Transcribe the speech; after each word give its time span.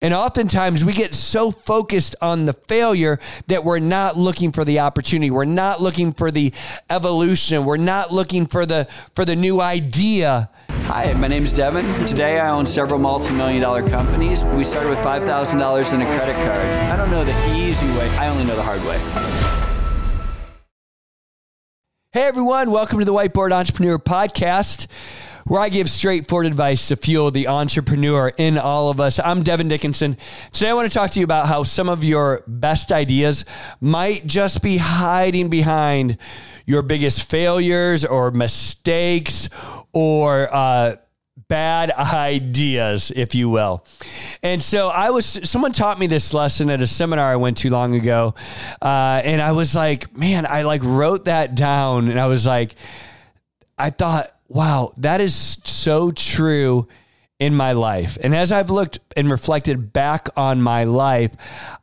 And 0.00 0.14
oftentimes 0.14 0.84
we 0.84 0.92
get 0.92 1.12
so 1.12 1.50
focused 1.50 2.14
on 2.22 2.44
the 2.44 2.52
failure 2.52 3.18
that 3.48 3.64
we're 3.64 3.80
not 3.80 4.16
looking 4.16 4.52
for 4.52 4.64
the 4.64 4.78
opportunity. 4.78 5.28
We're 5.28 5.44
not 5.44 5.80
looking 5.80 6.12
for 6.12 6.30
the 6.30 6.52
evolution. 6.88 7.64
We're 7.64 7.78
not 7.78 8.12
looking 8.12 8.46
for 8.46 8.64
the 8.64 8.84
for 9.16 9.24
the 9.24 9.34
new 9.34 9.60
idea. 9.60 10.50
Hi, 10.86 11.12
my 11.14 11.26
name 11.26 11.42
is 11.42 11.52
Devon. 11.52 11.84
Today 12.06 12.38
I 12.38 12.50
own 12.50 12.64
several 12.64 13.00
multi-million 13.00 13.60
dollar 13.60 13.86
companies. 13.88 14.44
We 14.44 14.62
started 14.62 14.90
with 14.90 15.00
$5,000 15.00 15.92
in 15.92 16.02
a 16.02 16.06
credit 16.06 16.34
card. 16.36 16.58
I 16.58 16.96
don't 16.96 17.10
know 17.10 17.24
the 17.24 17.56
easy 17.56 17.88
way. 17.98 18.08
I 18.18 18.28
only 18.28 18.44
know 18.44 18.54
the 18.54 18.62
hard 18.62 18.82
way. 18.84 19.77
Hey 22.12 22.22
everyone, 22.22 22.70
welcome 22.70 22.98
to 23.00 23.04
the 23.04 23.12
Whiteboard 23.12 23.52
Entrepreneur 23.52 23.98
Podcast 23.98 24.86
where 25.44 25.60
I 25.60 25.68
give 25.68 25.90
straightforward 25.90 26.46
advice 26.46 26.88
to 26.88 26.96
fuel 26.96 27.30
the 27.30 27.48
entrepreneur 27.48 28.32
in 28.38 28.56
all 28.56 28.88
of 28.88 28.98
us. 28.98 29.20
I'm 29.22 29.42
Devon 29.42 29.68
Dickinson. 29.68 30.16
Today 30.52 30.70
I 30.70 30.72
want 30.72 30.90
to 30.90 30.98
talk 30.98 31.10
to 31.10 31.20
you 31.20 31.24
about 31.24 31.48
how 31.48 31.64
some 31.64 31.90
of 31.90 32.04
your 32.04 32.44
best 32.46 32.92
ideas 32.92 33.44
might 33.82 34.26
just 34.26 34.62
be 34.62 34.78
hiding 34.78 35.50
behind 35.50 36.16
your 36.64 36.80
biggest 36.80 37.28
failures 37.30 38.06
or 38.06 38.30
mistakes 38.30 39.50
or, 39.92 40.48
uh, 40.50 40.96
bad 41.46 41.90
ideas, 41.92 43.12
if 43.14 43.34
you 43.34 43.48
will. 43.48 43.84
And 44.42 44.62
so 44.62 44.88
I 44.88 45.10
was, 45.10 45.26
someone 45.48 45.72
taught 45.72 45.98
me 45.98 46.06
this 46.06 46.34
lesson 46.34 46.70
at 46.70 46.80
a 46.80 46.86
seminar 46.86 47.32
I 47.32 47.36
went 47.36 47.58
to 47.58 47.70
long 47.70 47.94
ago. 47.94 48.34
Uh, 48.82 49.20
and 49.24 49.40
I 49.40 49.52
was 49.52 49.74
like, 49.74 50.16
man, 50.16 50.46
I 50.46 50.62
like 50.62 50.82
wrote 50.82 51.26
that 51.26 51.54
down 51.54 52.08
and 52.08 52.18
I 52.18 52.26
was 52.26 52.46
like, 52.46 52.74
I 53.78 53.90
thought, 53.90 54.34
wow, 54.48 54.92
that 54.98 55.20
is 55.20 55.34
so 55.64 56.10
true 56.10 56.88
in 57.38 57.54
my 57.54 57.70
life. 57.70 58.18
And 58.20 58.34
as 58.34 58.50
I've 58.50 58.68
looked 58.68 58.98
and 59.16 59.30
reflected 59.30 59.92
back 59.92 60.28
on 60.36 60.60
my 60.60 60.84
life, 60.84 61.30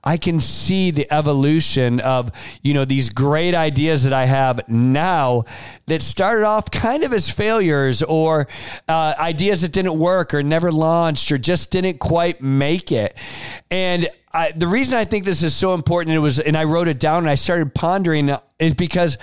I 0.03 0.17
can 0.17 0.41
see 0.41 0.91
the 0.91 1.11
evolution 1.13 2.01
of, 2.01 2.31
you 2.61 2.73
know, 2.73 2.83
these 2.83 3.09
great 3.09 3.55
ideas 3.55 4.03
that 4.03 4.11
I 4.11 4.25
have 4.25 4.67
now 4.67 5.45
that 5.87 6.01
started 6.01 6.45
off 6.45 6.69
kind 6.71 7.03
of 7.03 7.13
as 7.13 7.29
failures 7.29 8.03
or 8.03 8.49
uh, 8.89 9.15
ideas 9.17 9.61
that 9.61 9.71
didn't 9.71 9.97
work 9.97 10.33
or 10.33 10.43
never 10.43 10.73
launched 10.73 11.31
or 11.31 11.37
just 11.37 11.71
didn't 11.71 11.99
quite 11.99 12.41
make 12.41 12.91
it. 12.91 13.17
And 13.71 14.09
I, 14.35 14.51
the 14.51 14.67
reason 14.67 14.97
I 14.97 15.05
think 15.05 15.23
this 15.23 15.43
is 15.43 15.55
so 15.55 15.73
important, 15.73 16.13
it 16.13 16.19
was, 16.19 16.39
and 16.39 16.57
I 16.57 16.65
wrote 16.65 16.89
it 16.89 16.99
down 16.99 17.19
and 17.19 17.29
I 17.29 17.35
started 17.35 17.73
pondering, 17.73 18.35
is 18.59 18.73
because 18.73 19.17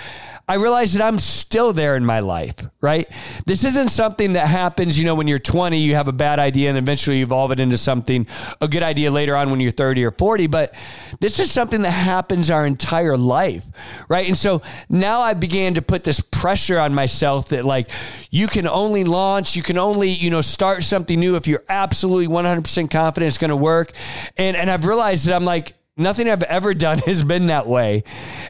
I 0.49 0.57
realized 0.57 0.97
that 0.97 1.03
I'm 1.03 1.19
still 1.19 1.73
there 1.73 1.97
in 1.97 2.05
my 2.05 2.21
life, 2.21 2.57
right? 2.81 3.09
This 3.47 3.65
isn't 3.65 3.91
something 3.91 4.33
that 4.33 4.49
happens, 4.49 4.99
you 4.99 5.05
know, 5.05 5.15
when 5.15 5.29
you're 5.29 5.39
20, 5.39 5.79
you 5.79 5.95
have 5.95 6.09
a 6.09 6.13
bad 6.13 6.41
idea 6.41 6.69
and 6.69 6.77
eventually 6.77 7.19
you 7.19 7.25
evolve 7.25 7.53
it 7.53 7.61
into 7.61 7.79
something, 7.79 8.27
a 8.61 8.67
good 8.67 8.83
idea 8.83 9.11
later 9.11 9.37
on 9.37 9.51
when 9.51 9.61
you're 9.61 9.71
30 9.71 10.05
or 10.05 10.11
40. 10.11 10.49
But 10.49 10.75
this 11.21 11.39
is 11.39 11.51
something 11.53 11.83
that 11.83 11.91
happens 11.91 12.51
our 12.51 12.67
entire 12.67 13.17
life, 13.17 13.67
right? 14.09 14.27
And 14.27 14.37
so 14.37 14.63
now 14.91 15.21
I 15.21 15.35
began 15.35 15.75
to 15.75 15.83
put 15.83 16.05
this 16.05 16.21
pressure 16.21 16.79
on 16.79 16.93
myself 16.93 17.51
that, 17.51 17.65
like, 17.65 17.89
you 18.31 18.49
can 18.49 18.67
only 18.67 19.05
launch, 19.05 19.55
you 19.55 19.63
can 19.63 19.79
only, 19.79 20.11
you 20.11 20.31
know, 20.31 20.41
start 20.41 20.83
something 20.83 21.21
new 21.21 21.37
if 21.37 21.47
you're 21.47 21.65
absolutely 21.69 22.27
100% 22.27 22.91
confident 22.91 23.29
it's 23.29 23.39
going 23.39 23.51
to 23.51 23.57
work. 23.57 23.93
And, 24.37 24.57
and 24.57 24.69
I've 24.71 24.85
realized 24.85 25.02
that 25.03 25.35
I'm 25.35 25.45
like, 25.45 25.75
Nothing 25.95 26.31
I've 26.31 26.43
ever 26.45 26.73
done 26.73 26.99
has 27.07 27.23
been 27.23 27.47
that 27.49 27.67
way. 27.67 28.05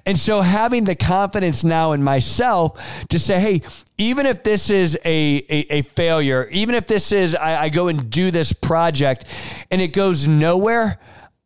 And 0.07 0.17
so 0.17 0.43
having 0.43 0.85
the 0.85 0.95
confidence 0.95 1.65
now 1.65 1.93
in 1.93 2.03
myself 2.03 3.05
to 3.09 3.19
say, 3.19 3.41
hey, 3.41 3.63
even 3.99 4.27
if 4.27 4.45
this 4.45 4.71
is 4.71 4.97
a, 5.05 5.45
a, 5.49 5.79
a 5.79 5.83
failure, 5.83 6.49
even 6.53 6.75
if 6.75 6.87
this 6.87 7.11
is, 7.11 7.35
I, 7.35 7.63
I 7.63 7.69
go 7.69 7.89
and 7.89 8.09
do 8.11 8.31
this 8.31 8.53
project 8.53 9.25
and 9.73 9.83
it 9.83 9.89
goes 9.89 10.27
nowhere, 10.27 11.01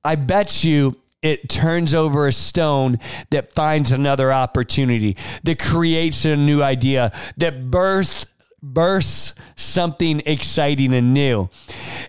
I 0.05 0.17
bet 0.17 0.65
you 0.65 1.01
it 1.23 1.49
turns 1.49 1.95
over 1.95 2.27
a 2.27 2.33
stone 2.33 2.99
that 3.31 3.55
finds 3.55 3.91
another 3.91 4.33
opportunity, 4.33 5.17
that 5.45 5.59
creates 5.59 6.27
a 6.27 6.37
new 6.37 6.63
idea, 6.63 7.11
that 7.39 7.71
births 7.71 8.27
bursts 8.73 9.33
something 9.55 10.23
exciting 10.27 10.93
and 10.95 11.15
new. 11.15 11.49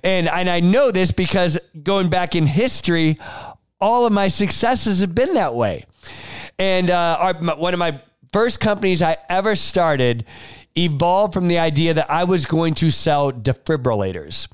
And 0.03 0.27
and 0.27 0.49
I 0.49 0.59
know 0.59 0.91
this 0.91 1.11
because 1.11 1.59
going 1.83 2.09
back 2.09 2.35
in 2.35 2.45
history, 2.45 3.17
all 3.79 4.05
of 4.05 4.13
my 4.13 4.27
successes 4.27 5.01
have 5.01 5.13
been 5.13 5.35
that 5.35 5.55
way. 5.55 5.85
And 6.59 6.89
uh, 6.89 7.17
our, 7.19 7.33
one 7.55 7.73
of 7.73 7.79
my 7.79 8.01
first 8.33 8.59
companies 8.59 9.01
I 9.01 9.17
ever 9.29 9.55
started 9.55 10.25
evolved 10.77 11.33
from 11.33 11.47
the 11.47 11.59
idea 11.59 11.93
that 11.93 12.09
I 12.09 12.23
was 12.23 12.45
going 12.45 12.75
to 12.75 12.91
sell 12.91 13.31
defibrillators 13.31 14.47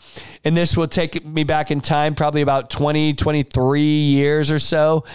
and 0.46 0.58
this 0.58 0.76
will 0.76 0.88
take 0.88 1.26
me 1.26 1.44
back 1.44 1.72
in 1.72 1.80
time, 1.80 2.16
probably 2.16 2.42
about 2.42 2.70
20, 2.70 3.14
23 3.14 3.82
years 3.82 4.52
or 4.52 4.60
so. 4.60 5.06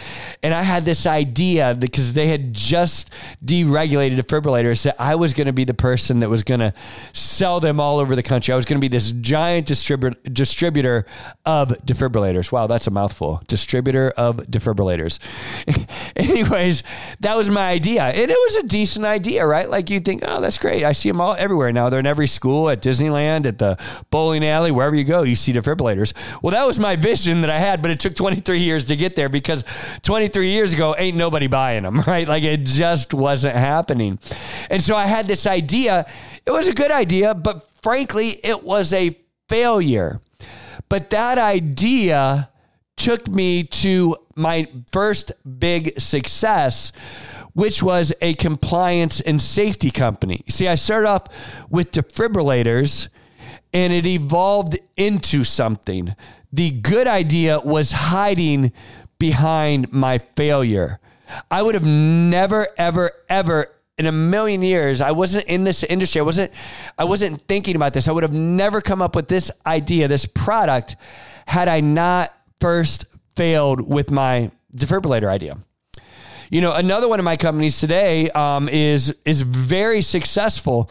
And 0.43 0.55
I 0.55 0.63
had 0.63 0.85
this 0.85 1.07
idea 1.07 1.77
because 1.79 2.15
they 2.15 2.29
had 2.29 2.55
just 2.55 3.13
deregulated 3.45 4.19
defibrillators 4.19 4.85
that 4.85 4.97
I 4.99 5.17
was 5.17 5.35
going 5.35 5.47
to 5.47 5.53
be 5.53 5.65
the 5.65 5.75
person 5.75 6.21
that 6.21 6.31
was 6.31 6.45
going 6.45 6.61
to 6.61 6.73
sell 7.13 7.61
them 7.61 7.79
all 7.79 7.99
over 7.99 8.17
the 8.17 8.23
country. 8.23 8.53
I 8.53 8.57
was 8.57 8.65
going 8.65 8.81
to 8.81 8.85
be 8.85 8.89
this 8.89 9.13
giant 9.13 9.67
distributor 9.67 10.19
distributor 10.33 11.05
of 11.45 11.69
defibrillators. 11.85 12.51
Wow, 12.51 12.67
that's 12.67 12.87
a 12.87 12.91
mouthful. 12.91 13.43
Distributor 13.49 14.11
of 14.17 14.37
defibrillators. 14.37 15.19
Anyways, 16.17 16.83
that 17.21 17.37
was 17.37 17.51
my 17.51 17.69
idea. 17.69 18.05
And 18.05 18.31
it 18.31 18.39
was 18.47 18.57
a 18.57 18.67
decent 18.67 19.05
idea, 19.05 19.47
right? 19.47 19.69
Like 19.69 19.91
you 19.91 20.01
think, 20.01 20.23
oh, 20.27 20.41
that's 20.41 20.59
great. 20.59 20.85
I 20.85 20.93
see 20.99 21.11
them 21.11 21.21
all 21.21 21.35
everywhere 21.39 21.73
now. 21.73 21.89
They're 21.89 22.01
in 22.01 22.07
every 22.07 22.27
school, 22.27 22.69
at 22.71 22.83
Disneyland, 22.83 23.47
at 23.47 23.59
the 23.59 23.79
bowling 24.11 24.45
alley, 24.45 24.71
wherever 24.71 24.95
you 24.95 25.05
go 25.05 25.23
you 25.23 25.37
see 25.37 25.53
defibrillators. 25.53 26.13
Well, 26.43 26.53
that 26.53 26.67
was 26.67 26.81
my 26.81 26.97
vision 26.97 27.41
that 27.43 27.51
I 27.51 27.59
had, 27.59 27.83
but 27.83 27.91
it 27.91 28.01
took 28.01 28.15
23 28.15 28.59
years 28.59 28.87
to 28.87 28.97
get 28.97 29.17
there 29.17 29.29
because 29.29 29.65
23 30.03 30.51
years 30.51 30.73
ago, 30.75 30.95
ain't 30.99 31.17
nobody 31.17 31.47
buying 31.47 31.83
them, 31.83 32.01
right? 32.07 32.27
Like 32.27 32.43
it 32.43 32.65
just 32.65 33.15
wasn't 33.15 33.57
happening. 33.57 34.19
And 34.71 34.83
so 34.83 34.97
I 34.97 35.07
had 35.07 35.27
this 35.27 35.47
idea. 35.47 36.07
It 36.47 36.51
was 36.51 36.69
a 36.69 36.75
good 36.75 36.91
idea, 36.91 37.35
but 37.35 37.69
frankly, 37.83 38.39
it 38.43 38.65
was 38.65 38.93
a 38.93 39.13
failure. 39.49 40.21
But 40.89 41.11
that 41.11 41.39
idea 41.39 42.51
took 42.97 43.29
me 43.29 43.65
to 43.65 44.17
my 44.35 44.69
first 44.93 45.33
big 45.59 45.99
success, 45.99 46.93
which 47.59 47.83
was 47.83 48.13
a 48.21 48.35
compliance 48.35 49.21
and 49.21 49.43
safety 49.43 49.91
company. 49.91 50.45
See, 50.47 50.69
I 50.69 50.77
started 50.77 51.09
off 51.09 51.25
with 51.69 51.91
defibrillators 51.91 53.09
and 53.73 53.93
it 53.93 54.07
evolved 54.07 54.79
into 54.97 55.43
something. 55.43 56.15
The 56.53 56.71
good 56.71 57.09
idea 57.09 57.59
was 57.59 57.91
hiding 57.91 58.71
behind 59.19 59.93
my 59.93 60.19
failure. 60.19 61.01
I 61.51 61.63
would 61.63 61.75
have 61.75 61.85
never, 61.85 62.69
ever, 62.79 63.11
ever 63.29 63.73
in 63.99 64.07
a 64.07 64.13
million 64.13 64.63
years, 64.63 65.01
I 65.01 65.11
wasn't 65.11 65.47
in 65.47 65.65
this 65.65 65.83
industry. 65.83 66.21
I 66.21 66.25
wasn't, 66.25 66.53
I 66.97 67.03
wasn't 67.03 67.43
thinking 67.49 67.75
about 67.75 67.93
this. 67.93 68.07
I 68.07 68.13
would 68.13 68.23
have 68.23 68.33
never 68.33 68.81
come 68.81 69.03
up 69.03 69.17
with 69.17 69.27
this 69.27 69.51
idea, 69.67 70.07
this 70.07 70.27
product, 70.27 70.95
had 71.45 71.67
I 71.67 71.81
not 71.81 72.33
first 72.61 73.05
failed 73.35 73.81
with 73.81 74.13
my 74.13 74.53
defibrillator 74.77 75.27
idea. 75.27 75.59
You 76.51 76.63
know, 76.63 76.73
another 76.73 77.09
one 77.09 77.19
of 77.19 77.25
my 77.25 77.37
companies 77.37 77.79
today 77.79 78.31
um, 78.31 78.69
is 78.71 79.15
is 79.27 79.43
very 79.43 80.01
successful, 80.01 80.91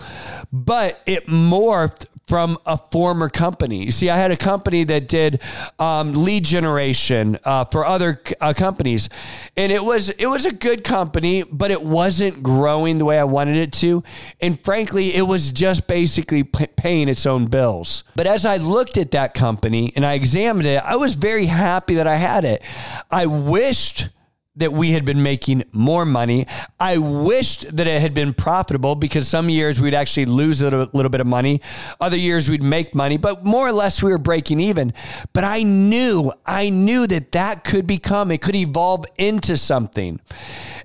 but 0.52 1.02
it 1.08 1.26
morphed 1.26 2.06
from 2.28 2.58
a 2.66 2.78
former 2.78 3.30
company. 3.30 3.86
You 3.86 3.92
see, 3.92 4.10
I 4.10 4.18
had 4.18 4.32
a 4.32 4.38
company 4.38 4.84
that 4.84 5.08
did 5.08 5.42
um, 5.80 6.12
lead 6.12 6.44
generation 6.44 7.40
uh, 7.44 7.66
for 7.66 7.86
other 7.86 8.22
uh, 8.40 8.54
companies, 8.54 9.10
and 9.56 9.72
it 9.72 9.84
was 9.84 10.10
it 10.12 10.28
was 10.28 10.46
a 10.46 10.54
good 10.54 10.84
company, 10.84 11.42
but 11.44 11.72
it 11.72 11.82
wasn't 11.82 12.44
growing 12.44 13.00
the 13.00 13.06
way 13.06 13.18
I 13.18 13.24
wanted 13.24 13.56
it 13.58 13.72
to, 13.74 14.04
and 14.40 14.64
frankly, 14.64 15.16
it 15.16 15.24
was 15.24 15.52
just 15.52 15.88
basically 15.88 16.44
p- 16.44 16.68
paying 16.68 17.10
its 17.10 17.26
own 17.26 17.48
bills. 17.48 18.04
But 18.16 18.28
as 18.28 18.46
I 18.46 18.58
looked 18.58 18.98
at 18.98 19.12
that 19.12 19.34
company 19.34 19.92
and 19.96 20.06
I 20.06 20.14
examined 20.14 20.68
it, 20.68 20.84
I 20.84 20.98
was 20.98 21.16
very 21.16 21.48
happy 21.48 21.96
that 21.96 22.06
I 22.08 22.16
had 22.16 22.46
it. 22.46 22.62
I 23.10 23.26
wished 23.26 24.10
that 24.58 24.74
we 24.74 24.92
had 24.92 25.06
been 25.06 25.24
making 25.24 25.64
more 25.72 26.06
money. 26.06 26.48
I 26.80 26.98
wished 26.98 27.76
that 27.76 27.88
it 27.88 28.02
had 28.02 28.14
been 28.14 28.34
profitable 28.34 28.96
because 28.96 29.28
some 29.28 29.50
years 29.50 29.80
we'd 29.80 29.94
actually 29.94 30.26
lose 30.26 30.62
a 30.62 30.66
little, 30.66 30.90
little, 30.94 31.10
bit 31.10 31.22
of 31.22 31.28
money. 31.28 31.62
Other 32.02 32.18
years 32.18 32.50
we'd 32.50 32.64
make 32.64 32.94
money, 32.94 33.18
but 33.18 33.46
more 33.46 33.68
or 33.68 33.72
less 33.72 34.04
we 34.04 34.12
were 34.12 34.18
breaking 34.18 34.60
even. 34.60 34.94
But 35.34 35.44
I 35.44 35.64
knew, 35.64 36.34
I 36.46 36.70
knew 36.70 37.08
that 37.08 37.32
that 37.32 37.64
could 37.64 37.88
become, 37.88 38.32
it 38.32 38.42
could 38.42 38.56
evolve 38.56 39.06
into 39.18 39.58
something. 39.58 40.20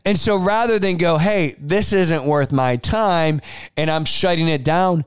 And 0.04 0.18
so 0.18 0.36
rather 0.36 0.78
than 0.78 0.96
go, 0.96 1.18
hey, 1.18 1.56
this 1.58 1.92
isn't 1.92 2.24
worth 2.24 2.52
my 2.52 2.76
time 2.76 3.40
and 3.76 3.90
I'm 3.90 4.04
shutting 4.04 4.48
it 4.48 4.64
down, 4.64 5.04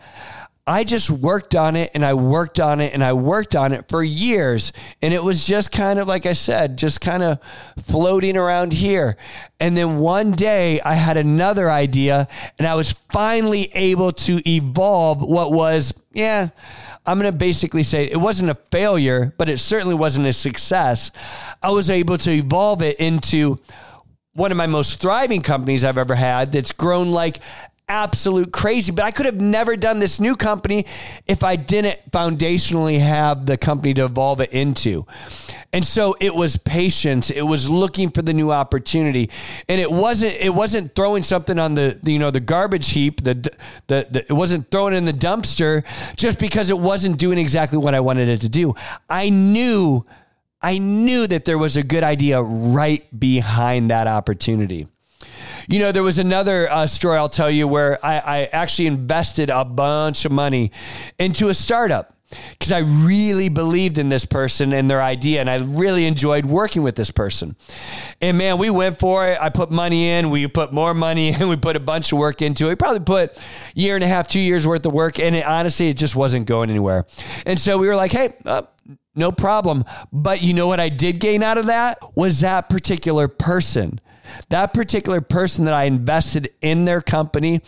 I 0.67 0.83
just 0.83 1.11
worked 1.11 1.55
on 1.55 1.75
it 1.75 1.91
and 1.93 2.03
I 2.03 2.15
worked 2.15 2.59
on 2.59 2.81
it 2.81 2.93
and 2.93 3.03
I 3.03 3.13
worked 3.13 3.55
on 3.55 3.71
it 3.71 3.87
for 3.87 4.01
years. 4.01 4.73
And 4.99 5.13
it 5.13 5.23
was 5.23 5.45
just 5.45 5.71
kind 5.71 5.99
of, 5.99 6.07
like 6.07 6.25
I 6.25 6.33
said, 6.33 6.77
just 6.77 7.01
kind 7.01 7.21
of 7.21 7.39
floating 7.83 8.35
around 8.35 8.73
here. 8.73 9.15
And 9.59 9.77
then 9.77 9.99
one 9.99 10.31
day 10.31 10.81
I 10.81 10.95
had 10.95 11.17
another 11.17 11.69
idea 11.69 12.27
and 12.57 12.67
I 12.67 12.73
was 12.73 12.93
finally 13.13 13.71
able 13.73 14.11
to 14.11 14.41
evolve 14.49 15.21
what 15.21 15.51
was, 15.51 15.93
yeah, 16.13 16.49
I'm 17.05 17.19
going 17.19 17.31
to 17.31 17.37
basically 17.37 17.83
say 17.83 18.05
it 18.05 18.17
wasn't 18.17 18.49
a 18.49 18.55
failure, 18.71 19.35
but 19.37 19.49
it 19.49 19.59
certainly 19.59 19.95
wasn't 19.95 20.25
a 20.25 20.33
success. 20.33 21.11
I 21.61 21.69
was 21.69 21.91
able 21.91 22.17
to 22.19 22.31
evolve 22.31 22.81
it 22.81 22.99
into 22.99 23.59
one 24.33 24.51
of 24.51 24.57
my 24.57 24.67
most 24.67 24.99
thriving 24.99 25.41
companies 25.41 25.85
I've 25.85 25.97
ever 25.97 26.15
had 26.15 26.51
that's 26.51 26.71
grown 26.71 27.11
like 27.11 27.39
absolute 27.87 28.51
crazy. 28.51 28.91
But 28.91 29.05
I 29.05 29.11
could 29.11 29.25
have 29.25 29.39
never 29.39 29.75
done 29.75 29.99
this 29.99 30.19
new 30.19 30.35
company 30.35 30.85
if 31.27 31.43
I 31.43 31.55
didn't 31.55 32.11
foundationally 32.11 32.99
have 32.99 33.45
the 33.45 33.57
company 33.57 33.93
to 33.95 34.05
evolve 34.05 34.41
it 34.41 34.51
into. 34.51 35.05
And 35.73 35.83
so 35.83 36.15
it 36.21 36.33
was 36.33 36.55
patience. 36.55 37.29
It 37.29 37.41
was 37.41 37.69
looking 37.69 38.09
for 38.09 38.21
the 38.21 38.33
new 38.33 38.49
opportunity, 38.49 39.29
and 39.67 39.81
it 39.81 39.91
wasn't. 39.91 40.35
It 40.35 40.53
wasn't 40.53 40.95
throwing 40.95 41.21
something 41.21 41.59
on 41.59 41.73
the, 41.73 41.99
the 42.01 42.13
you 42.13 42.19
know 42.19 42.31
the 42.31 42.39
garbage 42.39 42.91
heap. 42.91 43.21
The, 43.21 43.33
the 43.87 44.07
the 44.09 44.25
it 44.29 44.33
wasn't 44.33 44.71
throwing 44.71 44.93
in 44.93 45.03
the 45.03 45.11
dumpster 45.11 45.83
just 46.15 46.39
because 46.39 46.69
it 46.69 46.79
wasn't 46.79 47.17
doing 47.17 47.37
exactly 47.37 47.77
what 47.77 47.93
I 47.93 47.99
wanted 47.99 48.29
it 48.29 48.39
to 48.41 48.49
do. 48.49 48.73
I 49.09 49.29
knew. 49.29 50.05
I 50.61 50.79
knew 50.79 51.27
that 51.27 51.45
there 51.45 51.59
was 51.59 51.77
a 51.77 51.83
good 51.83 52.03
idea 52.03 52.41
right 52.41 53.03
behind 53.19 53.91
that 53.91 54.07
opportunity. 54.07 54.87
You 55.67 55.79
know, 55.79 55.91
there 55.91 56.03
was 56.03 56.19
another 56.19 56.71
uh, 56.71 56.87
story 56.87 57.17
I'll 57.17 57.29
tell 57.29 57.51
you 57.51 57.67
where 57.67 58.03
I, 58.05 58.19
I 58.19 58.43
actually 58.45 58.87
invested 58.87 59.49
a 59.49 59.65
bunch 59.65 60.25
of 60.25 60.31
money 60.31 60.71
into 61.19 61.49
a 61.49 61.53
startup 61.53 62.15
because 62.51 62.71
I 62.71 62.79
really 62.79 63.49
believed 63.49 63.97
in 63.97 64.09
this 64.09 64.25
person 64.25 64.73
and 64.73 64.89
their 64.89 65.01
idea, 65.01 65.41
and 65.41 65.49
I 65.49 65.57
really 65.57 66.05
enjoyed 66.05 66.45
working 66.45 66.83
with 66.83 66.95
this 66.95 67.11
person. 67.11 67.55
And 68.21 68.37
man, 68.37 68.57
we 68.57 68.69
went 68.69 68.99
for 68.99 69.25
it. 69.25 69.37
I 69.39 69.49
put 69.49 69.71
money 69.71 70.09
in, 70.09 70.29
we 70.29 70.47
put 70.47 70.73
more 70.73 70.93
money 70.93 71.29
in, 71.39 71.47
we 71.47 71.55
put 71.55 71.75
a 71.75 71.79
bunch 71.79 72.11
of 72.11 72.17
work 72.17 72.41
into 72.41 72.65
it. 72.65 72.69
We 72.69 72.75
probably 72.75 72.99
put 73.01 73.39
year 73.73 73.95
and 73.95 74.03
a 74.03 74.07
half, 74.07 74.27
two 74.27 74.39
years 74.39 74.67
worth 74.67 74.85
of 74.85 74.93
work, 74.93 75.19
and 75.19 75.35
it, 75.35 75.45
honestly, 75.45 75.89
it 75.89 75.97
just 75.97 76.15
wasn't 76.15 76.47
going 76.47 76.69
anywhere. 76.69 77.05
And 77.45 77.59
so 77.59 77.77
we 77.77 77.87
were 77.87 77.95
like, 77.95 78.11
hey, 78.11 78.33
uh, 78.45 78.63
no 79.15 79.31
problem. 79.31 79.85
But 80.11 80.41
you 80.41 80.53
know 80.53 80.67
what 80.67 80.79
I 80.79 80.89
did 80.89 81.19
gain 81.19 81.43
out 81.43 81.57
of 81.57 81.67
that 81.67 81.99
was 82.15 82.41
that 82.41 82.69
particular 82.69 83.27
person 83.27 83.99
that 84.49 84.73
particular 84.73 85.21
person 85.21 85.65
that 85.65 85.73
I 85.73 85.83
invested 85.83 86.53
in 86.61 86.85
their 86.85 87.01
company, 87.01 87.61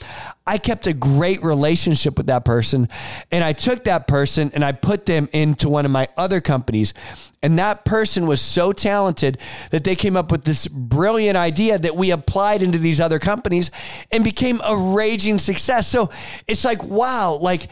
I 0.46 0.58
kept 0.58 0.88
a 0.88 0.94
great 0.94 1.44
relationship 1.44 2.18
with 2.18 2.28
that 2.28 2.46
person. 2.46 2.90
And 3.32 3.44
I 3.44 3.54
took 3.54 3.84
that 3.84 4.08
person 4.08 4.52
and 4.54 4.64
I 4.64 4.72
put 4.72 5.06
them 5.06 5.30
into 5.34 5.70
one 5.70 5.86
of 5.86 5.92
my 5.92 6.08
other 6.18 6.42
companies. 6.42 6.94
And 7.44 7.60
that 7.60 7.86
person 7.86 8.28
was 8.28 8.42
so 8.42 8.72
talented 8.72 9.38
that 9.72 9.84
they 9.84 9.96
came 9.96 10.18
up 10.18 10.32
with 10.32 10.44
this 10.44 10.68
brilliant 10.68 11.38
idea 11.38 11.78
that 11.78 11.96
we 11.96 12.12
applied 12.12 12.62
into 12.64 12.78
these 12.78 13.00
other 13.00 13.20
companies 13.20 13.72
and 14.12 14.24
became 14.24 14.60
a 14.64 14.76
raging 14.76 15.38
success. 15.38 15.88
So 15.88 16.10
it's 16.48 16.66
like, 16.66 16.84
wow, 16.84 17.34
like, 17.34 17.68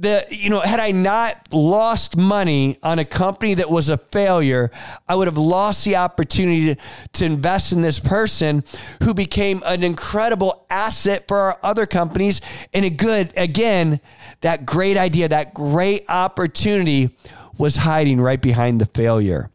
the 0.00 0.26
you 0.30 0.48
know 0.48 0.60
had 0.60 0.80
i 0.80 0.90
not 0.90 1.36
lost 1.52 2.16
money 2.16 2.78
on 2.82 2.98
a 2.98 3.04
company 3.04 3.54
that 3.54 3.68
was 3.68 3.88
a 3.88 3.98
failure 3.98 4.70
i 5.08 5.14
would 5.14 5.26
have 5.26 5.38
lost 5.38 5.84
the 5.84 5.96
opportunity 5.96 6.74
to, 6.74 6.80
to 7.12 7.24
invest 7.24 7.72
in 7.72 7.82
this 7.82 7.98
person 7.98 8.64
who 9.02 9.14
became 9.14 9.62
an 9.66 9.82
incredible 9.82 10.66
asset 10.70 11.26
for 11.28 11.36
our 11.36 11.58
other 11.62 11.86
companies. 11.86 12.40
And 12.72 12.84
a 12.84 12.90
good 12.90 13.32
again 13.36 14.00
that 14.40 14.64
great 14.64 14.96
idea 14.96 15.28
that 15.28 15.54
great 15.54 16.04
opportunity 16.08 17.16
was 17.58 17.76
hiding 17.76 18.20
right 18.20 18.40
behind 18.40 18.80
the 18.80 18.86
failure 18.86 19.50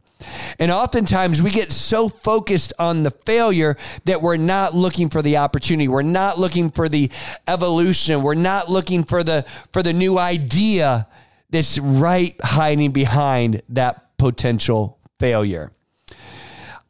and 0.60 0.72
oftentimes 0.72 1.42
we 1.42 1.52
get 1.52 1.72
so 1.72 2.10
focused 2.10 2.74
on 2.80 3.04
the 3.04 3.12
failure 3.12 3.78
that 4.06 4.22
we're 4.22 4.38
not 4.38 4.74
looking 4.74 5.10
for 5.10 5.22
the 5.22 5.38
opportunity. 5.38 5.88
We're 5.88 6.02
not 6.02 6.40
looking 6.40 6.72
for 6.72 6.88
the 6.90 7.12
evolution. 7.48 8.24
We're 8.24 8.36
not 8.36 8.70
looking 8.70 9.04
for 9.04 9.24
the 9.24 9.44
for 9.74 9.84
the 9.84 9.94
new 9.94 10.18
idea 10.18 11.08
that's 11.50 11.78
right 11.80 12.36
hiding 12.42 12.92
behind 12.92 13.62
that 13.70 14.18
potential 14.18 15.00
failure. 15.20 15.72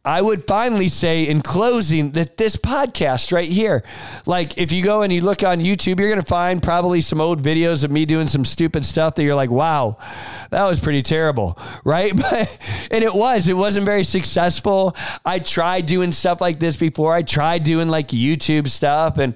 I 0.06 0.22
would 0.22 0.46
finally 0.48 0.88
say 0.88 1.24
in 1.28 1.42
closing 1.42 2.12
that 2.12 2.38
this 2.38 2.56
podcast 2.58 3.32
right 3.32 3.50
here, 3.50 3.84
like 4.28 4.56
if 4.58 4.72
you 4.72 4.84
go 4.84 5.02
and 5.02 5.12
you 5.12 5.22
look 5.22 5.42
on 5.42 5.60
YouTube, 5.60 6.00
you're 6.00 6.10
going 6.10 6.22
to 6.22 6.26
find 6.26 6.62
probably 6.62 7.02
some 7.02 7.20
old 7.20 7.42
videos 7.42 7.84
of 7.84 7.90
me 7.90 8.06
doing 8.06 8.28
some 8.28 8.46
stupid 8.46 8.86
stuff 8.86 9.16
that 9.16 9.24
you're 9.24 9.36
like, 9.36 9.50
wow, 9.50 9.98
that 10.52 10.64
was 10.66 10.80
pretty 10.80 11.02
terrible, 11.02 11.58
right? 11.84 12.14
But, 12.26 12.58
and 12.90 13.04
it 13.04 13.14
was, 13.14 13.48
it 13.48 13.54
wasn't 13.54 13.86
very 13.86 14.04
successful. 14.04 14.96
I 15.24 15.40
tried 15.40 15.86
doing 15.86 16.12
stuff 16.12 16.42
like 16.42 16.60
this 16.60 16.76
before. 16.76 17.14
I 17.14 17.22
tried 17.22 17.64
doing 17.64 17.88
like 17.88 18.08
YouTube 18.08 18.68
stuff 18.68 19.20
and, 19.20 19.36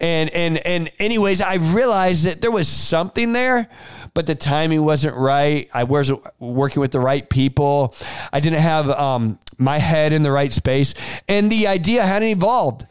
and, 0.00 0.28
and, 0.30 0.58
and 0.58 0.90
anyways, 0.98 1.40
I 1.40 1.54
realized 1.54 2.26
that 2.26 2.42
there 2.42 2.50
was 2.50 2.68
something 2.68 3.32
there 3.32 3.68
but 4.16 4.24
the 4.24 4.34
timing 4.34 4.82
wasn't 4.82 5.14
right. 5.14 5.68
I 5.74 5.84
wasn't 5.84 6.22
working 6.38 6.80
with 6.80 6.90
the 6.90 7.00
right 7.00 7.28
people. 7.28 7.94
I 8.32 8.40
didn't 8.40 8.60
have 8.60 8.88
um, 8.88 9.38
my 9.58 9.76
head 9.76 10.14
in 10.14 10.22
the 10.22 10.32
right 10.32 10.50
space, 10.50 10.94
and 11.28 11.52
the 11.52 11.66
idea 11.66 12.02
hadn't 12.02 12.28
evolved. 12.28 12.86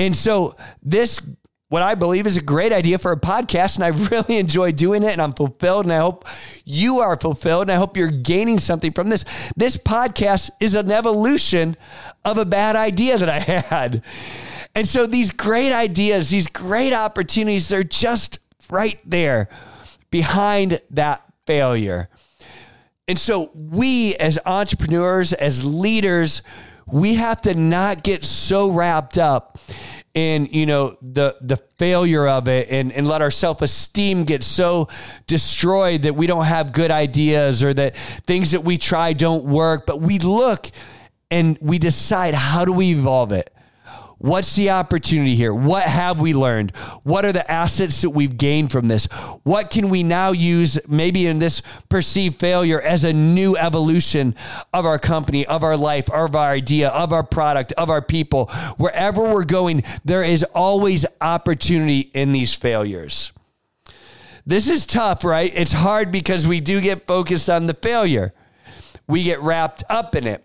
And 0.00 0.16
so 0.16 0.56
this 0.82 1.20
what 1.68 1.82
I 1.82 1.94
believe 1.94 2.26
is 2.26 2.36
a 2.36 2.42
great 2.42 2.72
idea 2.72 2.98
for 2.98 3.12
a 3.12 3.16
podcast. 3.16 3.76
And 3.76 3.84
I 3.84 3.88
really 4.10 4.38
enjoy 4.38 4.72
doing 4.72 5.02
it 5.04 5.12
and 5.12 5.22
I'm 5.22 5.32
fulfilled. 5.32 5.86
And 5.86 5.92
I 5.92 5.98
hope 5.98 6.24
you 6.64 6.98
are 7.00 7.18
fulfilled. 7.18 7.62
And 7.62 7.72
I 7.72 7.76
hope 7.76 7.96
you're 7.96 8.10
gaining 8.10 8.58
something 8.58 8.92
from 8.92 9.08
this. 9.08 9.24
This 9.56 9.76
podcast 9.76 10.50
is 10.60 10.74
an 10.74 10.92
evolution 10.92 11.76
of 12.24 12.38
a 12.38 12.44
bad 12.44 12.76
idea 12.76 13.18
that 13.18 13.28
I 13.28 13.38
had. 13.74 14.02
And 14.74 14.86
so 14.86 15.06
these 15.06 15.32
great 15.32 15.72
ideas, 15.72 16.30
these 16.30 16.46
great 16.46 16.92
opportunities, 16.92 17.68
they're 17.68 17.82
just 17.82 18.38
right 18.70 18.98
there 19.04 19.48
behind 20.14 20.80
that 20.90 21.24
failure. 21.44 22.08
And 23.08 23.18
so 23.18 23.50
we 23.52 24.14
as 24.14 24.38
entrepreneurs, 24.46 25.32
as 25.32 25.64
leaders, 25.64 26.40
we 26.86 27.14
have 27.14 27.42
to 27.42 27.54
not 27.58 28.04
get 28.04 28.24
so 28.24 28.70
wrapped 28.70 29.18
up 29.18 29.58
in 30.14 30.46
you 30.52 30.66
know 30.66 30.96
the 31.02 31.34
the 31.40 31.56
failure 31.78 32.28
of 32.28 32.46
it 32.46 32.68
and 32.70 32.92
and 32.92 33.08
let 33.08 33.22
our 33.22 33.32
self-esteem 33.32 34.22
get 34.22 34.44
so 34.44 34.88
destroyed 35.26 36.02
that 36.02 36.14
we 36.14 36.28
don't 36.28 36.44
have 36.44 36.72
good 36.72 36.92
ideas 36.92 37.64
or 37.64 37.74
that 37.74 37.96
things 37.96 38.52
that 38.52 38.62
we 38.62 38.78
try 38.78 39.12
don't 39.12 39.44
work 39.44 39.84
but 39.86 40.00
we 40.00 40.20
look 40.20 40.70
and 41.32 41.58
we 41.60 41.80
decide 41.80 42.32
how 42.34 42.64
do 42.64 42.72
we 42.72 42.92
evolve 42.92 43.32
it 43.32 43.50
What's 44.18 44.56
the 44.56 44.70
opportunity 44.70 45.34
here? 45.34 45.52
What 45.52 45.84
have 45.84 46.20
we 46.20 46.34
learned? 46.34 46.74
What 47.02 47.24
are 47.24 47.32
the 47.32 47.50
assets 47.50 48.02
that 48.02 48.10
we've 48.10 48.36
gained 48.36 48.70
from 48.72 48.86
this? 48.86 49.06
What 49.42 49.70
can 49.70 49.90
we 49.90 50.02
now 50.02 50.32
use 50.32 50.78
maybe 50.88 51.26
in 51.26 51.40
this 51.40 51.62
perceived 51.88 52.38
failure 52.38 52.80
as 52.80 53.04
a 53.04 53.12
new 53.12 53.56
evolution 53.56 54.34
of 54.72 54.86
our 54.86 54.98
company, 54.98 55.44
of 55.46 55.62
our 55.62 55.76
life, 55.76 56.08
of 56.10 56.36
our 56.36 56.50
idea, 56.50 56.88
of 56.88 57.12
our 57.12 57.24
product, 57.24 57.72
of 57.72 57.90
our 57.90 58.02
people? 58.02 58.46
Wherever 58.78 59.22
we're 59.22 59.44
going, 59.44 59.82
there 60.04 60.24
is 60.24 60.44
always 60.54 61.04
opportunity 61.20 62.10
in 62.14 62.32
these 62.32 62.54
failures. 62.54 63.32
This 64.46 64.68
is 64.68 64.86
tough, 64.86 65.24
right? 65.24 65.50
It's 65.54 65.72
hard 65.72 66.12
because 66.12 66.46
we 66.46 66.60
do 66.60 66.80
get 66.80 67.06
focused 67.06 67.48
on 67.48 67.66
the 67.66 67.74
failure. 67.74 68.34
We 69.06 69.24
get 69.24 69.40
wrapped 69.40 69.84
up 69.88 70.14
in 70.14 70.26
it. 70.26 70.44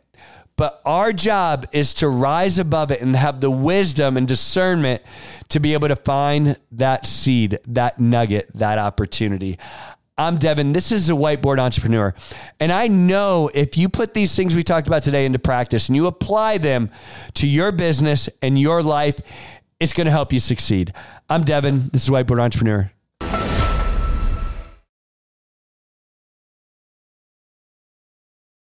But 0.60 0.82
our 0.84 1.14
job 1.14 1.68
is 1.72 1.94
to 1.96 2.10
rise 2.10 2.60
above 2.60 2.92
it 2.92 3.00
and 3.00 3.16
have 3.16 3.40
the 3.40 3.50
wisdom 3.50 4.18
and 4.18 4.28
discernment 4.28 5.02
to 5.48 5.62
be 5.62 5.72
able 5.72 5.88
to 5.88 5.96
find 5.96 6.58
that 6.74 7.06
seed, 7.06 7.60
that 7.70 7.98
nugget, 7.98 8.52
that 8.56 8.78
opportunity. 8.78 9.58
I'm 10.18 10.38
Devon. 10.38 10.74
This 10.74 10.92
is 10.92 11.10
a 11.10 11.14
whiteboard 11.14 11.60
entrepreneur. 11.60 12.14
And 12.60 12.74
I 12.74 12.90
know 12.90 13.50
if 13.54 13.78
you 13.78 13.88
put 13.88 14.14
these 14.14 14.36
things 14.36 14.54
we 14.54 14.64
talked 14.64 14.88
about 14.90 15.02
today 15.04 15.26
into 15.26 15.40
practice 15.40 15.88
and 15.88 15.96
you 15.96 16.08
apply 16.08 16.58
them 16.58 16.92
to 17.36 17.48
your 17.48 17.72
business 17.72 18.28
and 18.42 18.60
your 18.60 18.84
life, 18.84 19.16
it's 19.80 19.94
going 19.94 20.06
to 20.06 20.12
help 20.12 20.34
you 20.34 20.42
succeed. 20.42 20.92
I'm 21.30 21.46
Devon. 21.46 21.88
This 21.94 22.04
is 22.04 22.10
Whiteboard 22.10 22.42
Entrepreneur. 22.42 22.92